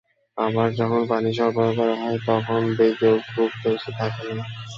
[0.37, 4.45] আবার যখন পানি সরবরাহ করা হয়, তখন বেগও খুব বেশি থাকে না।